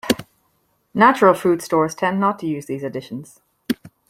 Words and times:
Natural 0.95 1.35
food 1.35 1.61
stores 1.61 1.93
tend 1.93 2.19
not 2.19 2.39
to 2.39 2.47
use 2.47 2.65
these 2.65 2.81
additions. 2.81 3.39